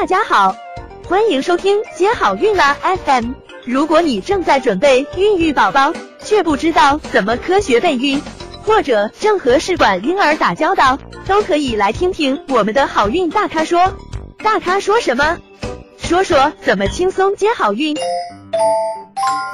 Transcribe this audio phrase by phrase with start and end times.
[0.00, 0.54] 大家好，
[1.08, 3.32] 欢迎收听接好运啦 FM。
[3.64, 5.92] 如果你正在准备孕育宝宝，
[6.24, 8.22] 却不知道怎么科学备孕，
[8.62, 13.92] 或者正和试管婴儿打交道，都可以来听听我们的好运大咖说。
[14.38, 15.36] 大咖说什么？
[15.98, 17.96] 说说怎么轻松接好运。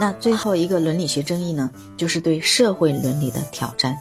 [0.00, 3.96] 那最后一个伦理学争议呢，就是对社会伦理的挑战。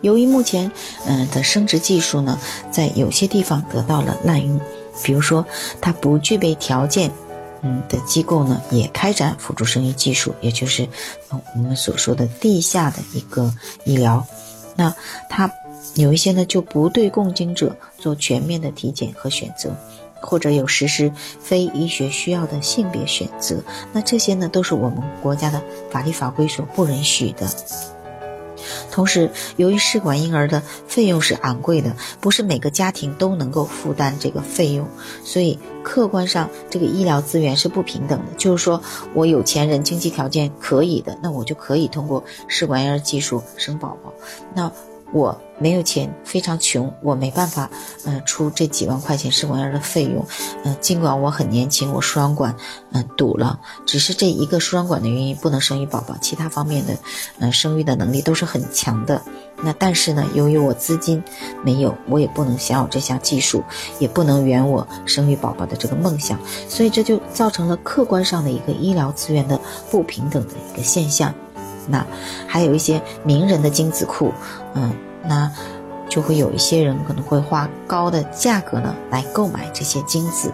[0.00, 0.70] 由于目前，
[1.08, 2.38] 嗯的生殖技术呢，
[2.70, 4.60] 在有些地方得到了滥用，
[5.02, 5.44] 比如说
[5.80, 7.10] 它不具备条件，
[7.62, 10.88] 嗯的机构呢，也开展辅助生育技术，也就是
[11.30, 13.52] 我们所说的地下的一个
[13.84, 14.26] 医疗。
[14.76, 14.94] 那
[15.28, 15.50] 它
[15.94, 19.74] 有一些呢，就不对共经者做全面的体检和选择。
[20.18, 27.46] 或者有实施非医学需要的性别选择，那这些呢都是我们国家的法律法规所不允许的。
[28.96, 34.88] 同时，由于试管婴儿的费用是昂贵的，不是每个家庭都能够负担这个费用，
[35.22, 38.32] 所以客观上这个医疗资源是不平等的。
[38.38, 38.80] 就是说
[39.12, 44.14] 我有钱人经济条件可以的，那我就可以通过试管婴儿技术生宝宝。
[44.54, 44.72] 那
[45.12, 47.70] 我没有钱，非常穷，我没办法，
[48.04, 50.24] 嗯，出这几万块钱试管婴儿的费用，
[50.64, 52.54] 嗯，尽管我很年轻，我输卵管，
[52.92, 56.96] 嗯，堵了，只是这一个输卵管的原因不能生育宝宝，其他方面的，
[57.38, 59.22] 嗯，生育的能力都是很强的。
[59.62, 61.22] 那但是呢，由于我资金
[61.64, 63.62] 没有，我也不能享有这项技术，
[63.98, 69.58] 也不能圆我生育宝宝的这个梦想，所以这就造成了客观上的一个医疗资源的
[69.90, 71.32] 不平等的一个现象。
[71.88, 72.06] 那
[72.46, 74.32] 还有一些名人的精子库，
[74.74, 74.92] 嗯，
[75.24, 75.50] 那
[76.08, 80.52] 就会有一些人可能会花高的价格呢来购买这些精子。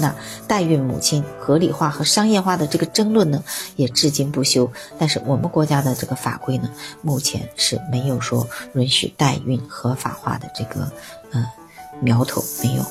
[0.00, 0.12] 那
[0.48, 3.44] 代孕母亲合理化和商业化的这个争论呢，
[3.76, 4.68] 也至今不休。
[4.98, 6.68] 但是我们国家的这个法规呢，
[7.00, 10.90] 目前是没有说允许代孕合法化的这个
[11.30, 11.46] 呃
[12.00, 12.82] 苗头没有。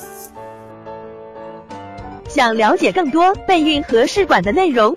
[2.26, 4.96] 想了解更多备孕和试管的内容。